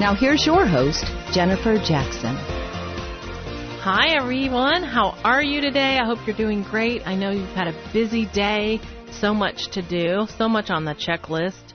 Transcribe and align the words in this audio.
Now, 0.00 0.12
here's 0.12 0.44
your 0.44 0.66
host, 0.66 1.04
Jennifer 1.32 1.76
Jackson. 1.76 2.34
Hi, 3.80 4.16
everyone. 4.16 4.82
How 4.82 5.16
are 5.22 5.40
you 5.40 5.60
today? 5.60 6.00
I 6.00 6.04
hope 6.04 6.18
you're 6.26 6.36
doing 6.36 6.64
great. 6.64 7.06
I 7.06 7.14
know 7.14 7.30
you've 7.30 7.48
had 7.50 7.68
a 7.68 7.90
busy 7.92 8.26
day, 8.34 8.80
so 9.12 9.32
much 9.32 9.70
to 9.70 9.82
do, 9.82 10.26
so 10.36 10.48
much 10.48 10.68
on 10.68 10.84
the 10.84 10.96
checklist, 10.96 11.74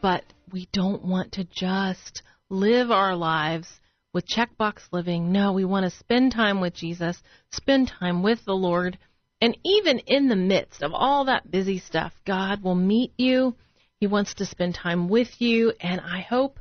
but 0.00 0.24
we 0.50 0.66
don't 0.72 1.04
want 1.04 1.32
to 1.32 1.44
just 1.44 2.22
live 2.48 2.90
our 2.90 3.14
lives 3.14 3.68
with 4.14 4.24
checkbox 4.26 4.84
living. 4.90 5.30
No, 5.30 5.52
we 5.52 5.66
want 5.66 5.84
to 5.84 5.98
spend 5.98 6.32
time 6.32 6.58
with 6.58 6.72
Jesus, 6.72 7.22
spend 7.50 7.88
time 7.88 8.22
with 8.22 8.42
the 8.46 8.54
Lord, 8.54 8.96
and 9.42 9.58
even 9.62 9.98
in 10.06 10.28
the 10.28 10.36
midst 10.36 10.82
of 10.82 10.92
all 10.94 11.26
that 11.26 11.50
busy 11.50 11.78
stuff, 11.78 12.14
God 12.24 12.62
will 12.62 12.74
meet 12.74 13.12
you. 13.18 13.54
He 14.00 14.06
wants 14.06 14.32
to 14.34 14.46
spend 14.46 14.74
time 14.74 15.10
with 15.10 15.38
you, 15.38 15.74
and 15.82 16.00
I 16.00 16.20
hope 16.20 16.58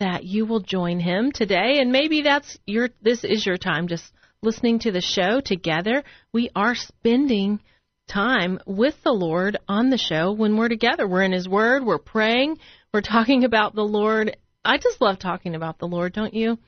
that 0.00 0.24
you 0.24 0.46
will 0.46 0.60
join 0.60 1.00
him 1.00 1.32
today 1.32 1.78
and 1.80 1.90
maybe 1.90 2.22
that's 2.22 2.58
your 2.66 2.90
this 3.02 3.24
is 3.24 3.44
your 3.44 3.56
time 3.56 3.88
just 3.88 4.12
listening 4.42 4.78
to 4.80 4.92
the 4.92 5.00
show 5.00 5.40
together. 5.40 6.04
We 6.32 6.50
are 6.54 6.74
spending 6.74 7.60
time 8.08 8.58
with 8.66 8.94
the 9.02 9.12
Lord 9.12 9.58
on 9.68 9.90
the 9.90 9.98
show 9.98 10.32
when 10.32 10.56
we're 10.56 10.68
together. 10.68 11.06
We're 11.06 11.22
in 11.22 11.32
his 11.32 11.48
word, 11.48 11.84
we're 11.84 11.98
praying, 11.98 12.58
we're 12.92 13.00
talking 13.00 13.44
about 13.44 13.74
the 13.74 13.82
Lord. 13.82 14.36
I 14.64 14.78
just 14.78 15.00
love 15.00 15.18
talking 15.18 15.54
about 15.54 15.78
the 15.78 15.88
Lord, 15.88 16.12
don't 16.12 16.34
you? 16.34 16.58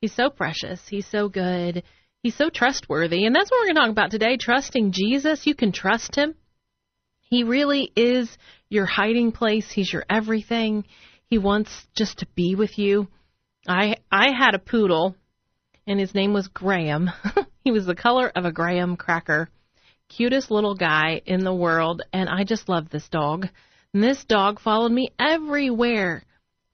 He's 0.00 0.14
so 0.14 0.30
precious. 0.30 0.80
He's 0.88 1.06
so 1.06 1.28
good. 1.28 1.82
He's 2.22 2.36
so 2.36 2.50
trustworthy. 2.50 3.24
And 3.24 3.34
that's 3.34 3.50
what 3.50 3.60
we're 3.60 3.66
going 3.66 3.76
to 3.76 3.80
talk 3.82 3.90
about 3.90 4.10
today 4.10 4.36
trusting 4.36 4.92
Jesus. 4.92 5.46
You 5.46 5.54
can 5.54 5.72
trust 5.72 6.14
him. 6.14 6.34
He 7.20 7.44
really 7.44 7.92
is 7.94 8.36
your 8.68 8.86
hiding 8.86 9.32
place. 9.32 9.70
He's 9.70 9.92
your 9.92 10.04
everything. 10.08 10.84
He 11.30 11.38
wants 11.38 11.70
just 11.94 12.18
to 12.18 12.26
be 12.34 12.56
with 12.56 12.76
you. 12.76 13.06
I 13.66 13.96
I 14.10 14.32
had 14.32 14.56
a 14.56 14.58
poodle 14.58 15.14
and 15.86 16.00
his 16.00 16.12
name 16.12 16.32
was 16.32 16.48
Graham. 16.48 17.10
he 17.64 17.70
was 17.70 17.86
the 17.86 17.94
color 17.94 18.30
of 18.34 18.44
a 18.44 18.52
graham 18.52 18.96
cracker. 18.96 19.48
Cutest 20.08 20.50
little 20.50 20.74
guy 20.74 21.22
in 21.24 21.44
the 21.44 21.54
world 21.54 22.02
and 22.12 22.28
I 22.28 22.42
just 22.42 22.68
love 22.68 22.90
this 22.90 23.08
dog. 23.08 23.46
And 23.94 24.02
this 24.02 24.24
dog 24.24 24.60
followed 24.60 24.90
me 24.90 25.10
everywhere. 25.20 26.24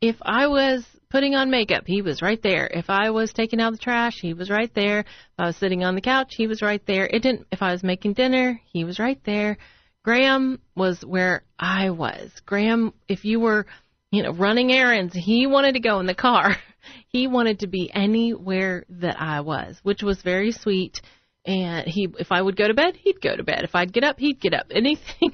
If 0.01 0.17
I 0.23 0.47
was 0.47 0.87
putting 1.11 1.35
on 1.35 1.51
makeup, 1.51 1.85
he 1.87 2.01
was 2.01 2.23
right 2.23 2.43
there. 2.43 2.67
If 2.67 2.89
I 2.89 3.11
was 3.11 3.35
taking 3.35 3.61
out 3.61 3.73
the 3.73 3.79
trash, 3.79 4.21
he 4.23 4.33
was 4.33 4.49
right 4.49 4.73
there. 4.75 5.01
If 5.01 5.07
I 5.39 5.47
was 5.47 5.57
sitting 5.57 5.85
on 5.85 5.95
the 5.95 6.01
couch, 6.01 6.35
he 6.35 6.47
was 6.47 6.63
right 6.63 6.85
there. 6.87 7.07
It 7.07 7.23
didn't 7.23 7.47
if 7.53 7.61
I 7.61 7.73
was 7.73 7.83
making 7.83 8.15
dinner, 8.15 8.59
he 8.73 8.85
was 8.85 8.99
right 8.99 9.21
there. 9.25 9.59
Graham 10.03 10.61
was 10.75 11.05
where 11.05 11.43
I 11.59 11.91
was. 11.91 12.31
Graham, 12.47 12.95
if 13.09 13.25
you 13.25 13.41
were 13.41 13.67
you 14.11 14.23
know, 14.23 14.33
running 14.33 14.73
errands. 14.73 15.15
He 15.15 15.47
wanted 15.47 15.73
to 15.73 15.81
go 15.81 16.01
in 16.01 16.07
the 16.07 16.15
car. 16.15 16.57
He 17.09 17.27
wanted 17.27 17.61
to 17.61 17.67
be 17.67 17.91
anywhere 17.93 18.85
that 18.91 19.21
I 19.21 19.41
was, 19.41 19.77
which 19.83 20.05
was 20.05 20.23
very 20.23 20.53
sweet. 20.53 21.01
And 21.45 21.87
he, 21.87 22.09
if 22.19 22.31
I 22.31 22.41
would 22.41 22.57
go 22.57 22.69
to 22.69 22.75
bed, 22.75 22.95
he'd 22.97 23.21
go 23.21 23.35
to 23.35 23.43
bed. 23.43 23.65
If 23.65 23.75
I'd 23.75 23.93
get 23.93 24.05
up, 24.05 24.21
he'd 24.21 24.41
get 24.41 24.55
up. 24.55 24.67
Anything, 24.71 25.33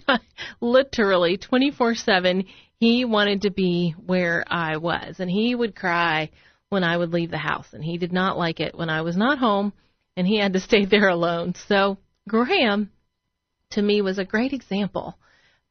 literally 0.61 1.37
24/7. 1.37 2.47
He 2.79 3.05
wanted 3.05 3.43
to 3.43 3.51
be 3.51 3.95
where 3.99 4.45
I 4.47 4.79
was, 4.79 5.17
and 5.19 5.31
he 5.31 5.55
would 5.55 5.77
cry 5.77 6.31
when 6.71 6.85
I 6.85 6.97
would 6.97 7.13
leave 7.13 7.31
the 7.31 7.39
house, 7.39 7.67
and 7.73 7.85
he 7.85 7.99
did 7.99 8.13
not 8.13 8.39
like 8.39 8.61
it 8.61 8.75
when 8.75 8.89
I 8.89 9.03
was 9.03 9.17
not 9.17 9.39
home, 9.39 9.75
and 10.17 10.27
he 10.27 10.39
had 10.39 10.55
to 10.55 10.61
stay 10.69 10.87
there 10.87 11.09
alone. 11.09 11.55
So 11.69 11.99
Graham, 12.29 12.91
to 13.71 13.83
me, 13.83 14.01
was 14.01 14.19
a 14.19 14.25
great 14.25 14.53
example 14.53 15.19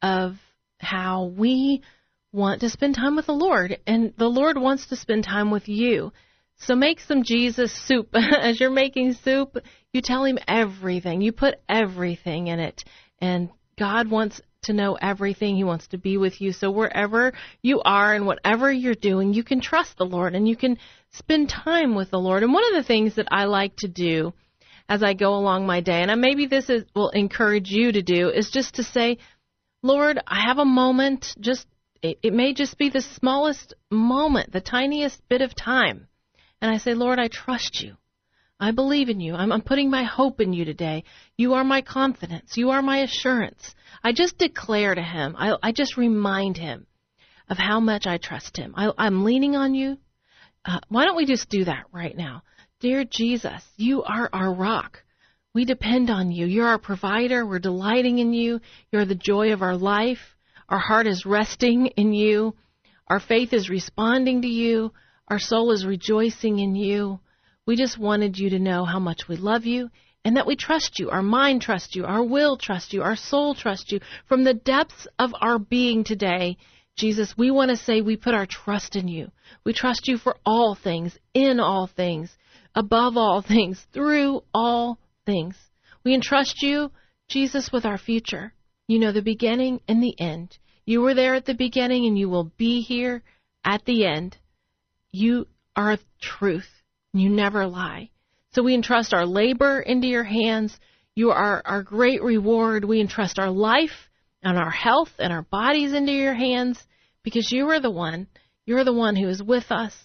of 0.00 0.36
how 0.78 1.24
we 1.24 1.82
want 2.32 2.60
to 2.62 2.70
spend 2.70 2.94
time 2.94 3.16
with 3.16 3.26
the 3.26 3.32
Lord, 3.32 3.78
and 3.86 4.14
the 4.16 4.28
Lord 4.28 4.58
wants 4.58 4.86
to 4.86 4.96
spend 4.96 5.24
time 5.24 5.50
with 5.50 5.68
you. 5.68 6.12
So 6.56 6.74
make 6.74 7.00
some 7.00 7.24
Jesus 7.24 7.72
soup. 7.86 8.08
As 8.14 8.58
you're 8.60 8.70
making 8.70 9.14
soup, 9.14 9.58
you 9.92 10.00
tell 10.00 10.24
him 10.24 10.38
everything. 10.48 11.20
You 11.20 11.32
put 11.32 11.56
everything 11.68 12.46
in 12.46 12.60
it. 12.60 12.84
And 13.20 13.50
God 13.78 14.10
wants 14.10 14.40
to 14.62 14.72
know 14.72 14.94
everything. 14.94 15.56
He 15.56 15.64
wants 15.64 15.88
to 15.88 15.98
be 15.98 16.16
with 16.16 16.40
you. 16.40 16.52
So 16.52 16.70
wherever 16.70 17.32
you 17.62 17.82
are 17.84 18.14
and 18.14 18.26
whatever 18.26 18.70
you're 18.70 18.94
doing, 18.94 19.34
you 19.34 19.42
can 19.42 19.60
trust 19.60 19.98
the 19.98 20.04
Lord 20.04 20.34
and 20.34 20.48
you 20.48 20.56
can 20.56 20.78
spend 21.10 21.48
time 21.48 21.94
with 21.94 22.10
the 22.10 22.18
Lord. 22.18 22.42
And 22.42 22.52
one 22.52 22.64
of 22.64 22.80
the 22.80 22.86
things 22.86 23.16
that 23.16 23.28
I 23.30 23.44
like 23.44 23.74
to 23.78 23.88
do 23.88 24.32
as 24.88 25.02
I 25.02 25.14
go 25.14 25.34
along 25.34 25.66
my 25.66 25.80
day, 25.80 26.02
and 26.02 26.20
maybe 26.20 26.46
this 26.46 26.68
is, 26.68 26.84
will 26.94 27.10
encourage 27.10 27.70
you 27.70 27.92
to 27.92 28.02
do, 28.02 28.28
is 28.28 28.50
just 28.50 28.74
to 28.74 28.84
say, 28.84 29.18
Lord, 29.82 30.20
I 30.26 30.42
have 30.46 30.58
a 30.58 30.64
moment 30.64 31.34
just 31.40 31.66
it, 32.02 32.18
it 32.22 32.32
may 32.32 32.52
just 32.52 32.76
be 32.76 32.90
the 32.90 33.00
smallest 33.00 33.74
moment, 33.90 34.52
the 34.52 34.60
tiniest 34.60 35.26
bit 35.28 35.40
of 35.40 35.54
time. 35.54 36.08
And 36.60 36.70
I 36.70 36.78
say, 36.78 36.94
Lord, 36.94 37.18
I 37.18 37.28
trust 37.28 37.80
you. 37.80 37.96
I 38.58 38.70
believe 38.70 39.08
in 39.08 39.20
you. 39.20 39.34
I'm, 39.34 39.50
I'm, 39.50 39.62
putting 39.62 39.90
my 39.90 40.04
hope 40.04 40.40
in 40.40 40.52
you 40.52 40.64
today. 40.64 41.02
You 41.36 41.54
are 41.54 41.64
my 41.64 41.82
confidence. 41.82 42.56
You 42.56 42.70
are 42.70 42.82
my 42.82 42.98
assurance. 42.98 43.74
I 44.04 44.12
just 44.12 44.38
declare 44.38 44.94
to 44.94 45.02
him, 45.02 45.34
I, 45.36 45.56
I 45.60 45.72
just 45.72 45.96
remind 45.96 46.56
him 46.56 46.86
of 47.48 47.58
how 47.58 47.80
much 47.80 48.06
I 48.06 48.18
trust 48.18 48.56
him. 48.56 48.74
I, 48.76 48.92
I'm 48.98 49.24
leaning 49.24 49.56
on 49.56 49.74
you. 49.74 49.98
Uh, 50.64 50.78
why 50.88 51.04
don't 51.04 51.16
we 51.16 51.26
just 51.26 51.48
do 51.48 51.64
that 51.64 51.86
right 51.90 52.16
now? 52.16 52.42
Dear 52.78 53.04
Jesus, 53.04 53.64
you 53.76 54.04
are 54.04 54.30
our 54.32 54.52
rock. 54.52 55.02
We 55.54 55.64
depend 55.64 56.08
on 56.08 56.30
you. 56.30 56.46
You're 56.46 56.68
our 56.68 56.78
provider. 56.78 57.44
We're 57.44 57.58
delighting 57.58 58.20
in 58.20 58.32
you. 58.32 58.60
You're 58.92 59.04
the 59.04 59.16
joy 59.16 59.52
of 59.52 59.62
our 59.62 59.76
life. 59.76 60.36
Our 60.72 60.78
heart 60.78 61.06
is 61.06 61.26
resting 61.26 61.88
in 61.98 62.14
you. 62.14 62.54
Our 63.06 63.20
faith 63.20 63.52
is 63.52 63.68
responding 63.68 64.40
to 64.40 64.48
you. 64.48 64.94
Our 65.28 65.38
soul 65.38 65.70
is 65.70 65.84
rejoicing 65.84 66.60
in 66.60 66.74
you. 66.74 67.20
We 67.66 67.76
just 67.76 67.98
wanted 67.98 68.38
you 68.38 68.48
to 68.48 68.58
know 68.58 68.86
how 68.86 68.98
much 68.98 69.28
we 69.28 69.36
love 69.36 69.66
you 69.66 69.90
and 70.24 70.38
that 70.38 70.46
we 70.46 70.56
trust 70.56 70.98
you. 70.98 71.10
Our 71.10 71.20
mind 71.20 71.60
trusts 71.60 71.94
you. 71.94 72.06
Our 72.06 72.22
will 72.22 72.56
trusts 72.56 72.94
you. 72.94 73.02
Our 73.02 73.16
soul 73.16 73.54
trusts 73.54 73.92
you. 73.92 74.00
From 74.30 74.44
the 74.44 74.54
depths 74.54 75.06
of 75.18 75.34
our 75.42 75.58
being 75.58 76.04
today, 76.04 76.56
Jesus, 76.96 77.36
we 77.36 77.50
want 77.50 77.68
to 77.68 77.76
say 77.76 78.00
we 78.00 78.16
put 78.16 78.32
our 78.32 78.46
trust 78.46 78.96
in 78.96 79.08
you. 79.08 79.30
We 79.64 79.74
trust 79.74 80.08
you 80.08 80.16
for 80.16 80.38
all 80.46 80.74
things, 80.74 81.18
in 81.34 81.60
all 81.60 81.86
things, 81.86 82.34
above 82.74 83.18
all 83.18 83.42
things, 83.42 83.86
through 83.92 84.42
all 84.54 84.98
things. 85.26 85.54
We 86.02 86.14
entrust 86.14 86.62
you, 86.62 86.92
Jesus, 87.28 87.70
with 87.70 87.84
our 87.84 87.98
future. 87.98 88.54
You 88.88 89.00
know 89.00 89.12
the 89.12 89.20
beginning 89.20 89.82
and 89.86 90.02
the 90.02 90.18
end. 90.18 90.56
You 90.84 91.00
were 91.00 91.14
there 91.14 91.34
at 91.34 91.44
the 91.44 91.54
beginning 91.54 92.06
and 92.06 92.18
you 92.18 92.28
will 92.28 92.52
be 92.56 92.80
here 92.80 93.22
at 93.64 93.84
the 93.84 94.04
end. 94.04 94.36
You 95.10 95.46
are 95.76 95.98
truth. 96.20 96.68
You 97.12 97.28
never 97.28 97.66
lie. 97.66 98.10
So 98.52 98.62
we 98.62 98.74
entrust 98.74 99.14
our 99.14 99.26
labor 99.26 99.80
into 99.80 100.06
your 100.06 100.24
hands. 100.24 100.78
You 101.14 101.30
are 101.30 101.62
our 101.64 101.82
great 101.82 102.22
reward. 102.22 102.84
We 102.84 103.00
entrust 103.00 103.38
our 103.38 103.50
life 103.50 104.10
and 104.42 104.58
our 104.58 104.70
health 104.70 105.12
and 105.18 105.32
our 105.32 105.42
bodies 105.42 105.92
into 105.92 106.12
your 106.12 106.34
hands 106.34 106.84
because 107.22 107.52
you 107.52 107.68
are 107.70 107.80
the 107.80 107.90
one. 107.90 108.26
You're 108.66 108.84
the 108.84 108.92
one 108.92 109.16
who 109.16 109.28
is 109.28 109.42
with 109.42 109.70
us. 109.70 109.96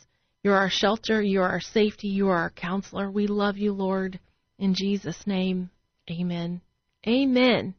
You're 0.44 0.56
our 0.56 0.69
shelter. 0.69 1.21
You're 1.21 1.47
our 1.47 1.59
safety. 1.59 2.07
You 2.07 2.30
are 2.30 2.38
our 2.38 2.50
counselor. 2.51 3.09
We 3.09 3.27
love 3.27 3.57
you, 3.57 3.73
Lord. 3.73 4.19
In 4.59 4.73
Jesus' 4.73 5.27
name, 5.27 5.69
amen. 6.09 6.62
Amen. 7.07 7.75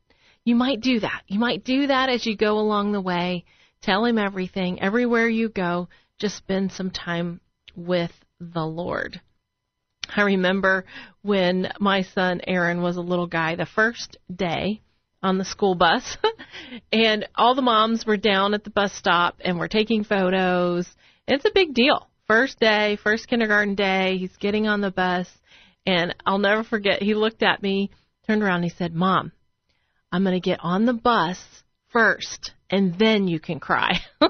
You 0.49 0.57
might 0.57 0.81
do 0.81 1.01
that. 1.01 1.25
You 1.27 1.39
might 1.39 1.63
do 1.63 1.89
that 1.89 2.09
as 2.09 2.25
you 2.25 2.35
go 2.35 2.59
along 2.59 2.93
the 2.93 3.03
way. 3.03 3.45
Tell 3.83 4.07
him 4.07 4.17
everything. 4.17 4.81
Everywhere 4.81 5.29
you 5.29 5.51
go, 5.51 5.91
just 6.19 6.39
spend 6.39 6.73
some 6.73 6.91
time 6.91 7.43
with 7.77 8.13
the 8.41 8.65
Lord. 8.65 9.21
I 10.09 10.23
remember 10.23 10.87
when 11.21 11.71
my 11.79 12.01
son 12.01 12.41
Aaron 12.47 12.81
was 12.81 12.97
a 12.97 13.03
little 13.03 13.27
guy, 13.27 13.57
the 13.57 13.67
first 13.67 14.17
day 14.35 14.81
on 15.23 15.37
the 15.37 15.45
school 15.45 15.75
bus, 15.75 16.17
and 16.93 17.29
all 17.35 17.55
the 17.55 17.61
moms 17.61 18.07
were 18.07 18.17
down 18.17 18.55
at 18.55 18.65
the 18.65 18.71
bus 18.71 18.95
stop 18.95 19.37
and 19.45 19.59
we're 19.59 19.69
taking 19.69 20.03
photos. 20.03 20.89
It's 21.27 21.45
a 21.45 21.53
big 21.55 21.75
deal. 21.75 22.09
First 22.27 22.59
day, 22.59 22.97
first 22.97 23.29
kindergarten 23.29 23.75
day, 23.75 24.17
he's 24.17 24.39
getting 24.39 24.67
on 24.67 24.81
the 24.81 24.91
bus, 24.91 25.29
and 25.85 26.15
I'll 26.25 26.39
never 26.39 26.65
forget, 26.65 27.03
he 27.03 27.13
looked 27.13 27.43
at 27.43 27.63
me, 27.63 27.91
turned 28.27 28.43
around, 28.43 28.63
and 28.63 28.65
he 28.65 28.71
said, 28.71 28.95
Mom, 28.95 29.33
I'm 30.11 30.25
going 30.25 30.35
to 30.35 30.41
get 30.41 30.61
on 30.63 30.87
the 30.87 30.95
bus 30.95 31.39
first, 31.91 32.53
and 32.71 32.99
then 32.99 33.29
you 33.29 33.41
can 33.41 33.61
cry. 33.61 34.01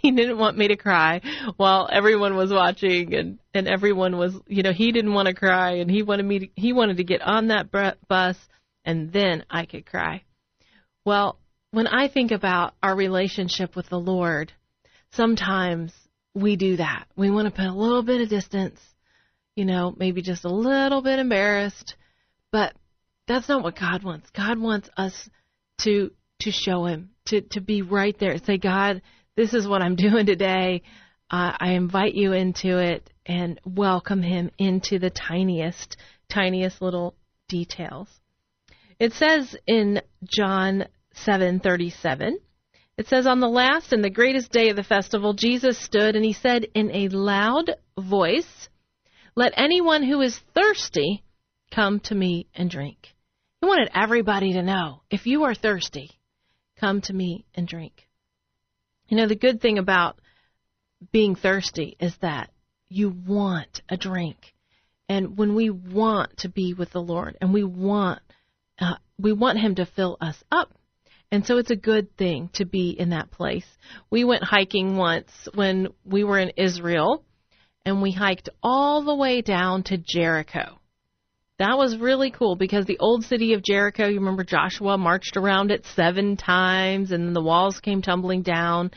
he 0.00 0.10
didn't 0.10 0.38
want 0.38 0.56
me 0.56 0.68
to 0.68 0.76
cry 0.76 1.20
while 1.56 1.88
everyone 1.92 2.36
was 2.36 2.50
watching 2.50 3.14
and 3.14 3.38
and 3.52 3.68
everyone 3.68 4.16
was 4.16 4.34
you 4.46 4.62
know 4.62 4.72
he 4.72 4.92
didn't 4.92 5.12
want 5.12 5.28
to 5.28 5.34
cry 5.34 5.72
and 5.72 5.90
he 5.90 6.02
wanted 6.02 6.24
me 6.24 6.38
to, 6.38 6.48
he 6.54 6.72
wanted 6.72 6.96
to 6.96 7.04
get 7.04 7.20
on 7.20 7.48
that 7.48 7.70
bus 8.08 8.36
and 8.84 9.12
then 9.12 9.44
I 9.50 9.66
could 9.66 9.84
cry. 9.84 10.22
Well, 11.04 11.38
when 11.70 11.86
I 11.86 12.08
think 12.08 12.30
about 12.30 12.74
our 12.82 12.96
relationship 12.96 13.76
with 13.76 13.88
the 13.90 14.00
Lord, 14.00 14.52
sometimes 15.12 15.92
we 16.34 16.56
do 16.56 16.76
that. 16.76 17.06
We 17.16 17.30
want 17.30 17.46
to 17.46 17.54
put 17.54 17.66
a 17.66 17.72
little 17.72 18.02
bit 18.02 18.22
of 18.22 18.30
distance, 18.30 18.80
you 19.54 19.66
know, 19.66 19.94
maybe 19.96 20.22
just 20.22 20.44
a 20.44 20.48
little 20.48 21.02
bit 21.02 21.18
embarrassed, 21.18 21.96
but 22.52 22.74
that's 23.28 23.48
not 23.48 23.62
what 23.62 23.78
God 23.78 24.02
wants. 24.02 24.30
God 24.30 24.58
wants 24.58 24.88
us 24.96 25.28
to 25.82 26.10
to 26.40 26.50
show 26.50 26.86
him, 26.86 27.10
to 27.26 27.42
to 27.42 27.60
be 27.60 27.82
right 27.82 28.18
there. 28.18 28.32
And 28.32 28.44
say, 28.44 28.58
God, 28.58 29.02
this 29.36 29.54
is 29.54 29.68
what 29.68 29.82
I'm 29.82 29.96
doing 30.08 30.26
today. 30.26 30.82
Uh, 31.30 31.52
I 31.60 31.72
invite 31.72 32.14
you 32.14 32.32
into 32.32 32.78
it 32.78 33.10
and 33.26 33.60
welcome 33.64 34.22
him 34.22 34.50
into 34.58 34.98
the 34.98 35.10
tiniest, 35.10 35.98
tiniest 36.30 36.80
little 36.80 37.14
details. 37.48 38.08
It 38.98 39.12
says 39.12 39.54
in 39.66 40.00
John 40.24 40.86
7:37, 41.26 42.32
it 42.96 43.06
says 43.08 43.26
on 43.26 43.40
the 43.40 43.48
last 43.48 43.92
and 43.92 44.02
the 44.02 44.10
greatest 44.10 44.50
day 44.50 44.70
of 44.70 44.76
the 44.76 44.82
festival 44.82 45.34
Jesus 45.34 45.78
stood 45.78 46.16
and 46.16 46.24
he 46.24 46.32
said 46.32 46.66
in 46.74 46.90
a 46.92 47.08
loud 47.08 47.76
voice, 47.98 48.68
"Let 49.36 49.52
anyone 49.56 50.02
who 50.02 50.22
is 50.22 50.38
thirsty 50.54 51.22
come 51.70 52.00
to 52.00 52.14
me 52.14 52.46
and 52.54 52.70
drink." 52.70 53.14
He 53.60 53.66
wanted 53.66 53.90
everybody 53.94 54.52
to 54.52 54.62
know, 54.62 55.02
if 55.10 55.26
you 55.26 55.44
are 55.44 55.54
thirsty, 55.54 56.10
come 56.78 57.00
to 57.02 57.12
me 57.12 57.44
and 57.54 57.66
drink. 57.66 58.08
You 59.08 59.16
know, 59.16 59.26
the 59.26 59.34
good 59.34 59.60
thing 59.60 59.78
about 59.78 60.20
being 61.12 61.34
thirsty 61.34 61.96
is 61.98 62.16
that 62.20 62.50
you 62.88 63.10
want 63.10 63.82
a 63.88 63.96
drink. 63.96 64.54
And 65.08 65.36
when 65.38 65.54
we 65.54 65.70
want 65.70 66.38
to 66.38 66.48
be 66.48 66.74
with 66.74 66.92
the 66.92 67.00
Lord 67.00 67.36
and 67.40 67.52
we 67.52 67.64
want 67.64 68.20
uh, 68.78 68.94
we 69.18 69.32
want 69.32 69.58
him 69.58 69.74
to 69.76 69.86
fill 69.86 70.16
us 70.20 70.36
up. 70.52 70.72
And 71.32 71.44
so 71.44 71.58
it's 71.58 71.70
a 71.70 71.76
good 71.76 72.16
thing 72.16 72.50
to 72.54 72.64
be 72.64 72.90
in 72.90 73.10
that 73.10 73.30
place. 73.30 73.66
We 74.08 74.24
went 74.24 74.44
hiking 74.44 74.96
once 74.96 75.30
when 75.52 75.88
we 76.04 76.24
were 76.24 76.38
in 76.38 76.52
Israel 76.56 77.24
and 77.84 78.00
we 78.00 78.12
hiked 78.12 78.48
all 78.62 79.02
the 79.02 79.14
way 79.14 79.42
down 79.42 79.82
to 79.84 79.98
Jericho. 79.98 80.77
That 81.58 81.76
was 81.76 81.96
really 81.96 82.30
cool 82.30 82.54
because 82.54 82.86
the 82.86 83.00
old 83.00 83.24
city 83.24 83.52
of 83.52 83.64
Jericho, 83.64 84.06
you 84.06 84.20
remember 84.20 84.44
Joshua 84.44 84.96
marched 84.96 85.36
around 85.36 85.72
it 85.72 85.84
seven 85.96 86.36
times 86.36 87.10
and 87.10 87.26
then 87.26 87.32
the 87.32 87.42
walls 87.42 87.80
came 87.80 88.00
tumbling 88.00 88.42
down. 88.42 88.92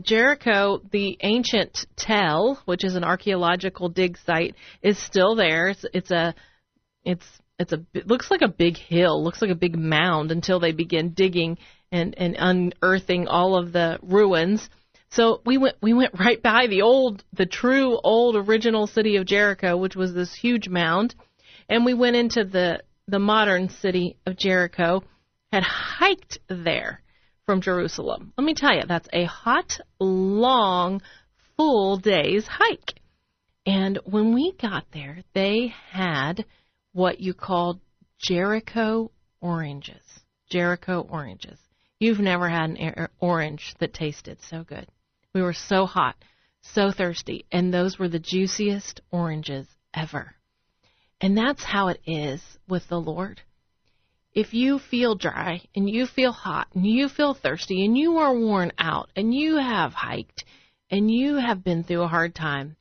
Jericho, 0.00 0.80
the 0.90 1.18
ancient 1.20 1.86
Tell, 1.96 2.62
which 2.64 2.82
is 2.82 2.94
an 2.94 3.04
archaeological 3.04 3.90
dig 3.90 4.16
site, 4.16 4.54
is 4.80 4.96
still 4.98 5.34
there. 5.34 5.68
It's, 5.68 5.84
it's 5.92 6.10
a, 6.10 6.34
it's, 7.04 7.26
it's 7.58 7.72
a, 7.72 7.84
it 7.92 8.06
looks 8.06 8.30
like 8.30 8.42
a 8.42 8.48
big 8.48 8.78
hill, 8.78 9.22
looks 9.22 9.42
like 9.42 9.50
a 9.50 9.56
big 9.56 9.76
mound 9.76 10.32
until 10.32 10.60
they 10.60 10.72
begin 10.72 11.10
digging 11.10 11.58
and, 11.92 12.14
and 12.16 12.36
unearthing 12.38 13.28
all 13.28 13.54
of 13.54 13.72
the 13.72 13.98
ruins. 14.02 14.70
So 15.10 15.42
we 15.44 15.58
went, 15.58 15.76
we 15.82 15.92
went 15.92 16.18
right 16.18 16.42
by 16.42 16.68
the 16.68 16.82
old, 16.82 17.22
the 17.34 17.46
true 17.46 17.98
old 18.02 18.36
original 18.36 18.86
city 18.86 19.16
of 19.16 19.26
Jericho, 19.26 19.76
which 19.76 19.96
was 19.96 20.14
this 20.14 20.34
huge 20.34 20.68
mound 20.70 21.14
and 21.68 21.84
we 21.84 21.94
went 21.94 22.16
into 22.16 22.44
the 22.44 22.82
the 23.08 23.18
modern 23.18 23.70
city 23.70 24.16
of 24.26 24.36
Jericho, 24.36 25.02
had 25.50 25.62
hiked 25.62 26.38
there 26.48 27.02
from 27.46 27.62
Jerusalem. 27.62 28.34
Let 28.36 28.44
me 28.44 28.54
tell 28.54 28.74
you, 28.74 28.82
that's 28.86 29.08
a 29.12 29.24
hot, 29.24 29.80
long, 29.98 31.00
full 31.56 31.96
day's 31.96 32.46
hike. 32.46 33.00
And 33.64 33.98
when 34.04 34.34
we 34.34 34.52
got 34.60 34.84
there, 34.92 35.22
they 35.34 35.72
had 35.90 36.44
what 36.92 37.20
you 37.20 37.32
call 37.32 37.80
Jericho 38.18 39.10
oranges. 39.40 40.02
Jericho 40.50 41.00
oranges. 41.00 41.58
You've 41.98 42.20
never 42.20 42.48
had 42.48 42.70
an 42.78 43.08
orange 43.18 43.74
that 43.80 43.94
tasted 43.94 44.38
so 44.42 44.64
good. 44.64 44.86
We 45.34 45.42
were 45.42 45.54
so 45.54 45.86
hot, 45.86 46.16
so 46.60 46.90
thirsty, 46.90 47.46
and 47.50 47.72
those 47.72 47.98
were 47.98 48.08
the 48.08 48.18
juiciest 48.18 49.00
oranges 49.10 49.66
ever. 49.94 50.34
And 51.20 51.36
that's 51.36 51.64
how 51.64 51.88
it 51.88 52.00
is 52.06 52.40
with 52.68 52.88
the 52.88 53.00
Lord. 53.00 53.42
If 54.32 54.54
you 54.54 54.78
feel 54.78 55.16
dry 55.16 55.62
and 55.74 55.90
you 55.90 56.06
feel 56.06 56.32
hot 56.32 56.68
and 56.74 56.86
you 56.86 57.08
feel 57.08 57.34
thirsty 57.34 57.84
and 57.84 57.98
you 57.98 58.18
are 58.18 58.32
worn 58.32 58.72
out 58.78 59.10
and 59.16 59.34
you 59.34 59.56
have 59.56 59.92
hiked 59.94 60.44
and 60.90 61.10
you 61.10 61.36
have 61.36 61.64
been 61.64 61.82
through 61.82 62.02
a 62.02 62.08
hard 62.08 62.34
time, 62.34 62.76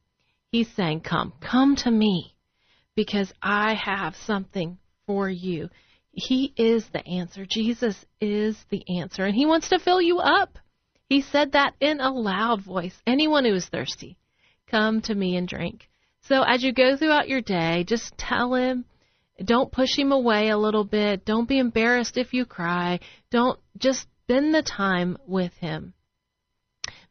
He's 0.51 0.69
saying, 0.75 1.01
Come, 1.01 1.33
come 1.41 1.75
to 1.77 1.91
me 1.91 2.35
because 2.95 3.33
I 3.41 3.73
have 3.73 4.15
something 4.15 4.77
for 5.05 5.29
you. 5.29 5.69
He 6.11 6.53
is 6.55 6.87
the 6.89 7.05
answer. 7.07 7.45
Jesus 7.45 8.05
is 8.19 8.57
the 8.69 8.83
answer, 8.99 9.25
and 9.25 9.35
He 9.35 9.45
wants 9.45 9.69
to 9.69 9.79
fill 9.79 10.01
you 10.01 10.19
up. 10.19 10.57
He 11.09 11.21
said 11.21 11.51
that 11.53 11.75
in 11.79 12.01
a 12.01 12.11
loud 12.11 12.61
voice. 12.61 13.01
Anyone 13.05 13.45
who 13.45 13.53
is 13.53 13.65
thirsty, 13.67 14.17
come 14.67 15.01
to 15.01 15.15
me 15.15 15.37
and 15.37 15.47
drink. 15.47 15.89
So 16.23 16.43
as 16.43 16.63
you 16.63 16.73
go 16.73 16.97
throughout 16.97 17.29
your 17.29 17.41
day, 17.41 17.83
just 17.85 18.17
tell 18.17 18.53
him, 18.53 18.85
don't 19.43 19.71
push 19.71 19.97
him 19.97 20.11
away 20.11 20.49
a 20.49 20.57
little 20.57 20.83
bit. 20.83 21.25
Don't 21.25 21.47
be 21.47 21.59
embarrassed 21.59 22.17
if 22.17 22.33
you 22.33 22.45
cry. 22.45 22.99
Don't 23.31 23.59
just 23.77 24.07
spend 24.23 24.53
the 24.53 24.63
time 24.63 25.17
with 25.25 25.53
him. 25.53 25.93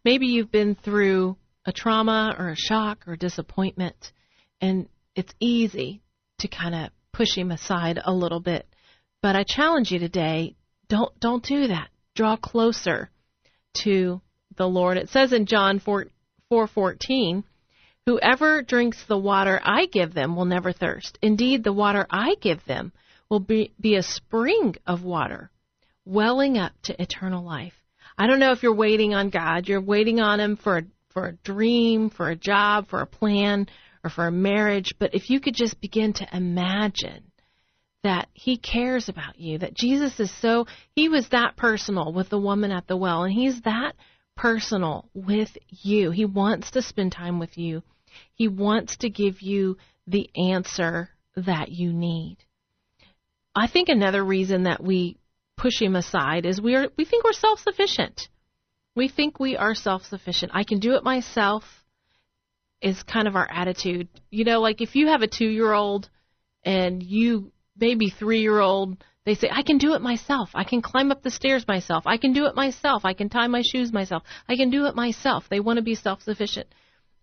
Maybe 0.05 0.27
you've 0.27 0.53
been 0.53 0.75
through 0.75 1.37
a 1.65 1.73
trauma 1.73 2.35
or 2.39 2.51
a 2.51 2.57
shock 2.57 3.09
or 3.09 3.17
disappointment, 3.17 4.13
and 4.61 4.89
it's 5.15 5.35
easy 5.41 6.03
to 6.39 6.49
kind 6.49 6.75
of 6.75 6.91
push 7.13 7.35
him 7.35 7.51
aside 7.51 7.99
a 8.05 8.13
little 8.13 8.41
bit. 8.41 8.67
But 9.23 9.35
I 9.35 9.45
challenge 9.45 9.91
you 9.91 9.99
today, 9.99 10.57
don't 10.89 11.19
don't 11.19 11.45
do 11.45 11.69
that. 11.69 11.89
Draw 12.15 12.37
closer 12.37 13.11
to 13.83 14.21
the 14.57 14.69
Lord. 14.69 14.97
It 14.97 15.09
says 15.09 15.33
in 15.33 15.47
John 15.47 15.81
4, 15.81 16.07
4:14, 16.53 17.45
Whoever 18.07 18.63
drinks 18.63 19.03
the 19.09 19.19
water 19.19 19.61
I 19.65 19.87
give 19.87 20.15
them 20.15 20.37
will 20.37 20.45
never 20.45 20.73
thirst. 20.73 21.19
Indeed, 21.23 21.65
the 21.65 21.73
water 21.73 22.07
I 22.09 22.37
give 22.41 22.65
them 22.65 22.93
will 23.29 23.41
be, 23.41 23.73
be 23.81 23.97
a 23.97 24.03
spring 24.05 24.77
of 24.87 25.03
water 25.03 25.51
welling 26.05 26.57
up 26.57 26.71
to 26.85 27.03
eternal 27.03 27.45
life. 27.45 27.75
I 28.17 28.29
don't 28.29 28.39
know 28.39 28.53
if 28.53 28.63
you're 28.63 28.73
waiting 28.73 29.13
on 29.13 29.31
God. 29.31 29.67
You're 29.67 29.81
waiting 29.81 30.21
on 30.21 30.39
Him 30.39 30.57
for 30.57 30.79
a, 30.79 30.83
for 31.11 31.27
a 31.27 31.33
dream, 31.33 32.09
for 32.09 32.31
a 32.31 32.37
job, 32.37 32.87
for 32.87 33.01
a 33.01 33.07
plan, 33.07 33.67
or 34.05 34.11
for 34.11 34.29
a 34.29 34.33
marriage. 34.33 34.95
But 35.01 35.17
if 35.17 35.29
you 35.29 35.41
could 35.41 35.57
just 35.57 35.81
begin 35.81 36.13
to 36.13 36.29
imagine 36.33 37.25
that 38.05 38.29
He 38.35 38.57
cares 38.57 39.09
about 39.09 39.41
you, 39.41 39.59
that 39.59 39.75
Jesus 39.75 40.21
is 40.21 40.31
so, 40.41 40.67
He 40.95 41.09
was 41.09 41.29
that 41.31 41.57
personal 41.57 42.13
with 42.13 42.29
the 42.29 42.39
woman 42.39 42.71
at 42.71 42.87
the 42.87 42.97
well, 42.97 43.25
and 43.25 43.33
He's 43.33 43.63
that 43.63 43.97
personal 44.37 45.09
with 45.13 45.51
you. 45.71 46.13
He 46.13 46.25
wants 46.25 46.71
to 46.71 46.83
spend 46.83 47.11
time 47.11 47.41
with 47.41 47.59
you. 47.59 47.83
He 48.35 48.49
wants 48.49 48.99
to 48.99 49.11
give 49.11 49.43
you 49.43 49.77
the 50.07 50.31
answer 50.37 51.11
that 51.37 51.71
you 51.71 51.93
need. 51.93 52.39
I 53.55 53.67
think 53.67 53.89
another 53.89 54.25
reason 54.25 54.65
that 54.65 54.83
we 54.83 55.17
push 55.57 55.81
him 55.81 55.97
aside 55.97 56.45
is 56.45 56.61
we 56.61 56.75
are 56.75 56.89
we 56.97 57.05
think 57.05 57.25
we're 57.25 57.33
self-sufficient. 57.33 58.29
We 58.95 59.09
think 59.09 59.41
we 59.41 59.57
are 59.57 59.75
self-sufficient. 59.75 60.53
I 60.55 60.65
can 60.65 60.79
do 60.79 60.95
it 60.95 61.05
myself 61.05 61.65
is 62.83 63.03
kind 63.03 63.27
of 63.27 63.37
our 63.37 63.51
attitude. 63.51 64.09
You 64.31 64.45
know, 64.45 64.61
like 64.61 64.81
if 64.81 64.95
you 64.95 65.09
have 65.09 65.23
a 65.23 65.29
2-year-old 65.29 66.09
and 66.63 67.03
you 67.03 67.53
maybe 67.79 68.11
3-year-old 68.11 69.03
they 69.27 69.35
say, 69.35 69.51
I 69.53 69.63
can 69.63 69.79
do 69.79 69.95
it 69.95 70.03
myself. 70.03 70.51
I 70.55 70.63
can 70.63 70.81
climb 70.81 71.11
up 71.11 71.23
the 71.23 71.33
stairs 71.33 71.67
myself. 71.67 72.05
I 72.07 72.17
can 72.17 72.33
do 72.33 72.47
it 72.47 72.55
myself. 72.55 73.05
I 73.05 73.13
can 73.13 73.29
tie 73.29 73.49
my 73.49 73.61
shoes 73.61 73.93
myself. 73.93 74.23
I 74.49 74.55
can 74.55 74.71
do 74.71 74.87
it 74.87 74.95
myself. 74.95 75.45
They 75.51 75.59
want 75.59 75.79
to 75.79 75.83
be 75.83 75.97
self 75.97 76.23
sufficient. 76.23 76.69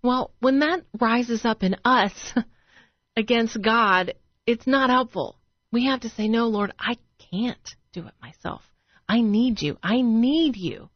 Well, 0.03 0.31
when 0.41 0.60
that 0.60 0.83
rises 1.00 1.45
up 1.45 1.63
in 1.63 1.77
us 1.86 2.33
against 3.17 3.62
God, 3.62 4.13
it's 4.45 4.67
not 4.67 4.89
helpful. 4.89 5.38
We 5.72 5.86
have 5.86 6.01
to 6.01 6.10
say, 6.10 6.27
No, 6.27 6.48
Lord, 6.48 6.74
I 6.77 6.98
can't 7.31 7.75
do 7.93 8.05
it 8.05 8.13
myself. 8.22 8.62
I 9.07 9.22
need 9.22 9.62
you. 9.62 9.77
I 9.81 10.01
need 10.01 10.57
you. 10.57 10.89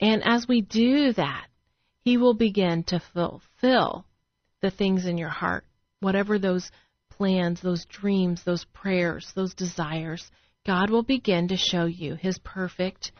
And 0.00 0.22
as 0.24 0.48
we 0.48 0.62
do 0.62 1.12
that, 1.12 1.46
He 2.00 2.16
will 2.16 2.34
begin 2.34 2.82
to 2.84 3.00
fulfill 3.12 4.04
the 4.60 4.70
things 4.72 5.06
in 5.06 5.16
your 5.16 5.28
heart, 5.28 5.64
whatever 6.00 6.38
those 6.38 6.70
plans, 7.10 7.60
those 7.60 7.84
dreams, 7.84 8.42
those 8.42 8.64
prayers, 8.64 9.30
those 9.36 9.54
desires. 9.54 10.28
God 10.66 10.90
will 10.90 11.04
begin 11.04 11.48
to 11.48 11.56
show 11.56 11.84
you 11.84 12.16
His 12.16 12.38
perfect, 12.38 13.12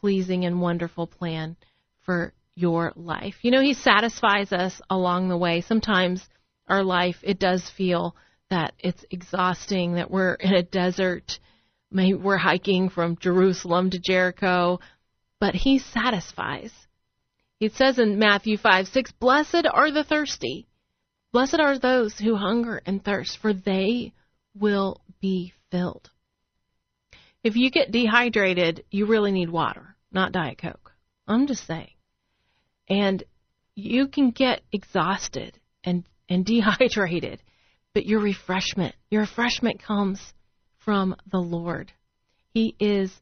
pleasing, 0.00 0.44
and 0.44 0.60
wonderful 0.60 1.06
plan 1.06 1.56
for 2.02 2.34
your 2.54 2.92
life. 2.96 3.36
You 3.42 3.50
know, 3.50 3.60
He 3.60 3.74
satisfies 3.74 4.52
us 4.52 4.80
along 4.90 5.28
the 5.28 5.38
way. 5.38 5.60
Sometimes 5.60 6.28
our 6.68 6.82
life, 6.82 7.16
it 7.22 7.38
does 7.38 7.68
feel 7.68 8.16
that 8.50 8.74
it's 8.78 9.04
exhausting, 9.10 9.94
that 9.94 10.10
we're 10.10 10.34
in 10.34 10.54
a 10.54 10.62
desert. 10.62 11.38
Maybe 11.90 12.14
we're 12.14 12.36
hiking 12.36 12.88
from 12.88 13.16
Jerusalem 13.16 13.90
to 13.90 13.98
Jericho, 13.98 14.80
but 15.38 15.54
He 15.54 15.78
satisfies. 15.78 16.72
It 17.60 17.74
says 17.74 17.98
in 17.98 18.18
Matthew 18.18 18.56
5 18.56 18.88
6, 18.88 19.12
Blessed 19.12 19.66
are 19.70 19.90
the 19.90 20.04
thirsty. 20.04 20.66
Blessed 21.32 21.60
are 21.60 21.78
those 21.78 22.18
who 22.18 22.34
hunger 22.34 22.80
and 22.84 23.04
thirst, 23.04 23.38
for 23.38 23.52
they 23.52 24.12
will 24.54 25.00
be 25.20 25.52
filled. 25.70 26.10
If 27.44 27.56
you 27.56 27.70
get 27.70 27.92
dehydrated, 27.92 28.84
you 28.90 29.06
really 29.06 29.30
need 29.30 29.48
water, 29.48 29.96
not 30.10 30.32
Diet 30.32 30.58
Coke. 30.58 30.92
I'm 31.28 31.46
just 31.46 31.66
saying. 31.66 31.90
And 32.90 33.22
you 33.74 34.08
can 34.08 34.30
get 34.30 34.60
exhausted 34.72 35.58
and, 35.82 36.04
and 36.28 36.44
dehydrated, 36.44 37.42
but 37.94 38.04
your 38.04 38.20
refreshment, 38.20 38.94
your 39.10 39.22
refreshment 39.22 39.82
comes 39.82 40.20
from 40.78 41.16
the 41.30 41.38
Lord. 41.38 41.92
He 42.52 42.74
is 42.78 43.12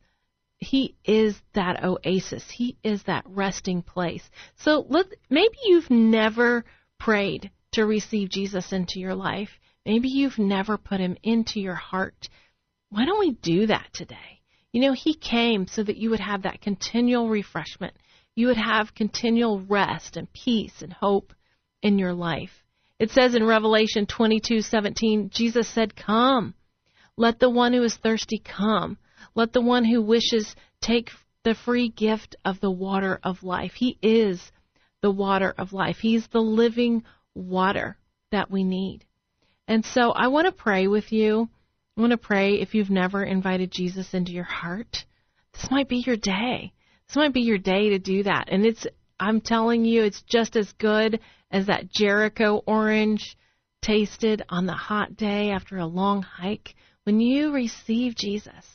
he 0.60 0.96
is 1.04 1.40
that 1.54 1.84
oasis. 1.84 2.50
He 2.50 2.76
is 2.82 3.04
that 3.04 3.25
resting 3.28 3.80
place. 3.82 4.28
So 4.56 4.84
let, 4.88 5.06
maybe 5.30 5.54
you've 5.64 5.88
never 5.88 6.64
prayed 6.98 7.52
to 7.72 7.87
receive 7.87 8.30
Jesus 8.30 8.72
into 8.72 8.98
your 8.98 9.14
life. 9.14 9.50
Maybe 9.87 10.08
you've 10.08 10.38
never 10.38 10.76
put 10.76 10.98
him 10.98 11.16
into 11.22 11.60
your 11.60 11.76
heart. 11.76 12.28
Why 12.90 13.04
don't 13.04 13.20
we 13.20 13.32
do 13.40 13.66
that 13.68 13.87
today? 13.92 14.42
You 14.72 14.82
know, 14.82 14.92
he 14.92 15.14
came 15.14 15.66
so 15.68 15.82
that 15.82 15.96
you 15.96 16.10
would 16.10 16.20
have 16.20 16.42
that 16.42 16.60
continual 16.60 17.28
refreshment. 17.28 17.94
You 18.38 18.47
would 18.47 18.57
have 18.57 18.95
continual 18.95 19.62
rest 19.62 20.16
and 20.16 20.33
peace 20.33 20.80
and 20.80 20.92
hope 20.92 21.33
in 21.83 21.99
your 21.99 22.12
life. 22.12 22.62
It 23.00 23.11
says 23.11 23.35
in 23.35 23.42
Revelation 23.42 24.07
22:17, 24.07 25.30
Jesus 25.30 25.66
said, 25.66 25.97
"Come. 25.97 26.54
Let 27.16 27.40
the 27.40 27.50
one 27.50 27.73
who 27.73 27.83
is 27.83 27.97
thirsty 27.97 28.38
come. 28.38 28.97
Let 29.35 29.52
the 29.52 29.61
one 29.61 29.85
who 29.85 30.00
wishes 30.00 30.54
take 30.80 31.11
the 31.42 31.57
free 31.57 31.88
gift 31.88 32.37
of 32.45 32.61
the 32.61 32.71
water 32.71 33.18
of 33.25 33.42
life. 33.42 33.75
He 33.75 33.99
is 34.02 34.52
the 35.00 35.11
water 35.11 35.52
of 35.59 35.73
life. 35.73 35.99
He's 35.99 36.28
the 36.28 36.40
living 36.40 37.02
water 37.35 37.99
that 38.30 38.52
we 38.52 38.62
need. 38.62 39.04
And 39.66 39.85
so 39.85 40.12
I 40.12 40.28
want 40.28 40.47
to 40.47 40.52
pray 40.52 40.87
with 40.87 41.11
you. 41.11 41.49
I 41.97 42.00
want 42.02 42.12
to 42.12 42.16
pray 42.16 42.61
if 42.61 42.73
you've 42.73 42.88
never 42.88 43.25
invited 43.25 43.73
Jesus 43.73 44.14
into 44.14 44.30
your 44.30 44.45
heart. 44.45 45.04
This 45.54 45.73
might 45.73 45.88
be 45.88 46.04
your 46.07 46.16
day. 46.16 46.73
This 47.08 47.16
might 47.16 47.32
be 47.32 47.40
your 47.40 47.58
day 47.58 47.90
to 47.90 47.98
do 47.98 48.24
that. 48.24 48.48
And 48.48 48.66
it's, 48.66 48.86
I'm 49.18 49.40
telling 49.40 49.84
you, 49.84 50.04
it's 50.04 50.22
just 50.22 50.56
as 50.56 50.70
good 50.72 51.20
as 51.50 51.66
that 51.66 51.90
Jericho 51.90 52.62
orange 52.66 53.36
tasted 53.80 54.42
on 54.50 54.66
the 54.66 54.74
hot 54.74 55.16
day 55.16 55.50
after 55.50 55.78
a 55.78 55.86
long 55.86 56.22
hike. 56.22 56.74
When 57.04 57.18
you 57.18 57.52
receive 57.52 58.14
Jesus, 58.14 58.66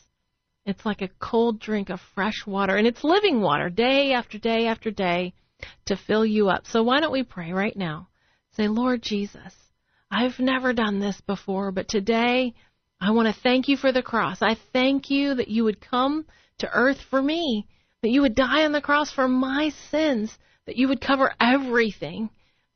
it's 0.66 0.84
like 0.84 1.04
a 1.04 1.10
cold 1.20 1.60
drink 1.60 1.90
of 1.90 2.00
fresh 2.16 2.48
water, 2.48 2.76
and 2.76 2.88
it's 2.88 3.04
living 3.04 3.40
water 3.42 3.70
day 3.70 4.14
after 4.14 4.40
day 4.40 4.66
after 4.66 4.90
day 4.90 5.34
to 5.86 5.96
fill 5.96 6.26
you 6.26 6.50
up. 6.50 6.66
So 6.66 6.82
why 6.82 7.02
don't 7.02 7.12
we 7.12 7.24
pray 7.24 7.52
right 7.52 7.76
now? 7.76 8.08
Say, 8.56 8.68
Lord 8.68 9.04
Jesus, 9.04 9.54
I've 10.10 10.40
never 10.40 10.74
done 10.74 11.00
this 11.00 11.22
before, 11.22 11.72
but 11.72 11.88
today 11.88 12.56
I 13.00 13.12
want 13.12 13.28
to 13.28 13.42
thank 13.42 13.68
you 13.68 13.78
for 13.78 13.92
the 13.92 14.02
cross. 14.02 14.42
I 14.42 14.56
thank 14.72 15.12
you 15.12 15.36
that 15.36 15.50
you 15.50 15.66
would 15.66 15.82
come 15.82 16.26
to 16.60 16.70
earth 16.72 17.02
for 17.10 17.22
me, 17.22 17.68
that 18.04 18.12
you 18.12 18.22
would 18.22 18.36
die 18.36 18.66
on 18.66 18.74
the 18.74 18.82
cross 18.82 19.12
for 19.12 19.30
my 19.30 19.72
sins, 19.90 20.38
that 20.66 20.76
you 20.76 20.90
would 20.90 21.00
cover 21.00 21.34
everything, 21.40 22.30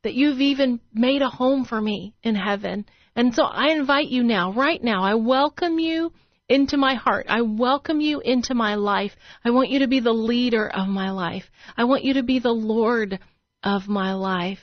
that 0.03 0.13
you've 0.13 0.39
even 0.39 0.79
made 0.93 1.21
a 1.21 1.29
home 1.29 1.65
for 1.65 1.79
me 1.79 2.15
in 2.23 2.33
heaven. 2.33 2.85
And 3.13 3.35
so 3.35 3.43
I 3.43 3.71
invite 3.71 4.07
you 4.07 4.23
now, 4.23 4.53
right 4.53 4.81
now, 4.81 5.03
I 5.03 5.15
welcome 5.15 5.79
you 5.79 6.13
into 6.47 6.77
my 6.77 6.95
heart. 6.95 7.25
I 7.27 7.41
welcome 7.41 7.99
you 7.99 8.21
into 8.21 8.53
my 8.53 8.75
life. 8.75 9.11
I 9.43 9.49
want 9.51 9.69
you 9.69 9.79
to 9.79 9.87
be 9.87 9.99
the 9.99 10.13
leader 10.13 10.65
of 10.65 10.87
my 10.87 11.11
life. 11.11 11.43
I 11.75 11.83
want 11.83 12.05
you 12.05 12.13
to 12.13 12.23
be 12.23 12.39
the 12.39 12.53
Lord 12.53 13.19
of 13.63 13.89
my 13.89 14.13
life. 14.13 14.61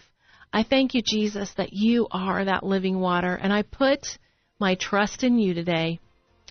I 0.50 0.62
thank 0.62 0.94
you, 0.94 1.02
Jesus, 1.04 1.52
that 1.58 1.74
you 1.74 2.08
are 2.10 2.42
that 2.42 2.64
living 2.64 3.00
water, 3.00 3.34
and 3.34 3.52
I 3.52 3.62
put 3.62 4.18
my 4.58 4.76
trust 4.76 5.24
in 5.24 5.38
you 5.38 5.52
today. 5.52 6.00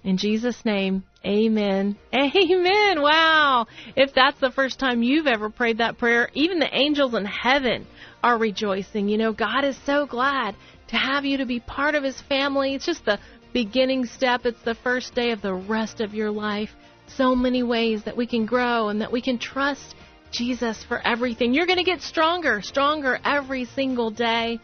In 0.03 0.17
Jesus' 0.17 0.63
name, 0.65 1.03
amen. 1.25 1.97
Amen. 2.13 3.01
Wow. 3.01 3.67
If 3.95 4.13
that's 4.13 4.39
the 4.39 4.51
first 4.51 4.79
time 4.79 5.03
you've 5.03 5.27
ever 5.27 5.49
prayed 5.49 5.79
that 5.79 5.97
prayer, 5.97 6.29
even 6.33 6.59
the 6.59 6.75
angels 6.75 7.13
in 7.13 7.25
heaven 7.25 7.87
are 8.23 8.37
rejoicing. 8.37 9.09
You 9.09 9.17
know, 9.17 9.33
God 9.33 9.63
is 9.63 9.77
so 9.85 10.05
glad 10.05 10.55
to 10.89 10.95
have 10.95 11.25
you 11.25 11.37
to 11.37 11.45
be 11.45 11.59
part 11.59 11.95
of 11.95 12.03
his 12.03 12.19
family. 12.21 12.75
It's 12.75 12.85
just 12.85 13.05
the 13.05 13.19
beginning 13.53 14.05
step, 14.05 14.45
it's 14.45 14.61
the 14.63 14.75
first 14.75 15.13
day 15.13 15.31
of 15.31 15.41
the 15.41 15.53
rest 15.53 16.01
of 16.01 16.13
your 16.13 16.31
life. 16.31 16.69
So 17.07 17.35
many 17.35 17.63
ways 17.63 18.03
that 18.03 18.17
we 18.17 18.25
can 18.25 18.45
grow 18.45 18.89
and 18.89 19.01
that 19.01 19.11
we 19.11 19.21
can 19.21 19.37
trust 19.37 19.95
Jesus 20.31 20.83
for 20.83 20.99
everything. 21.05 21.53
You're 21.53 21.67
going 21.67 21.77
to 21.77 21.83
get 21.83 22.01
stronger, 22.01 22.61
stronger 22.61 23.19
every 23.23 23.65
single 23.65 24.09
day. 24.09 24.59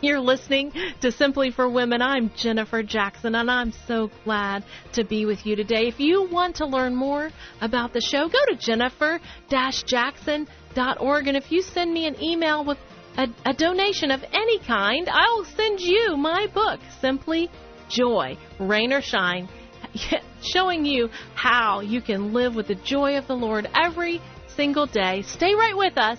You're 0.00 0.20
listening 0.20 0.72
to 1.00 1.12
Simply 1.12 1.50
for 1.50 1.68
Women. 1.68 2.02
I'm 2.02 2.30
Jennifer 2.36 2.82
Jackson, 2.82 3.34
and 3.34 3.50
I'm 3.50 3.72
so 3.86 4.10
glad 4.24 4.64
to 4.92 5.04
be 5.04 5.24
with 5.24 5.46
you 5.46 5.56
today. 5.56 5.88
If 5.88 6.00
you 6.00 6.28
want 6.30 6.56
to 6.56 6.66
learn 6.66 6.94
more 6.94 7.30
about 7.60 7.92
the 7.92 8.00
show, 8.00 8.28
go 8.28 8.38
to 8.48 8.56
jennifer-jackson.org, 8.56 11.28
and 11.28 11.36
if 11.36 11.52
you 11.52 11.62
send 11.62 11.92
me 11.92 12.06
an 12.06 12.22
email 12.22 12.64
with 12.64 12.78
a, 13.16 13.28
a 13.46 13.54
donation 13.54 14.10
of 14.10 14.24
any 14.32 14.58
kind, 14.60 15.08
I'll 15.08 15.44
send 15.44 15.80
you 15.80 16.16
my 16.16 16.48
book, 16.52 16.80
Simply 17.00 17.50
Joy, 17.88 18.36
Rain 18.58 18.92
or 18.92 19.00
Shine, 19.00 19.48
showing 20.42 20.84
you 20.84 21.08
how 21.34 21.80
you 21.80 22.02
can 22.02 22.32
live 22.32 22.54
with 22.54 22.68
the 22.68 22.74
joy 22.74 23.16
of 23.16 23.26
the 23.26 23.36
Lord 23.36 23.68
every 23.74 24.20
single 24.48 24.86
day. 24.86 25.22
Stay 25.22 25.54
right 25.54 25.76
with 25.76 25.96
us. 25.96 26.18